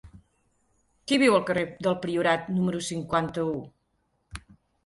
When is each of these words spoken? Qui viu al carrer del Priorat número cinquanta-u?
Qui 1.11 1.19
viu 1.23 1.35
al 1.39 1.43
carrer 1.51 1.65
del 1.87 1.97
Priorat 2.05 2.49
número 2.57 2.81
cinquanta-u? 2.89 3.55